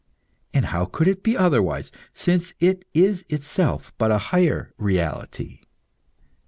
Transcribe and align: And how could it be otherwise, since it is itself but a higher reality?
And 0.51 0.65
how 0.65 0.85
could 0.85 1.07
it 1.07 1.21
be 1.21 1.37
otherwise, 1.37 1.91
since 2.11 2.55
it 2.59 2.85
is 2.91 3.23
itself 3.29 3.93
but 3.99 4.09
a 4.09 4.17
higher 4.33 4.73
reality? 4.79 5.59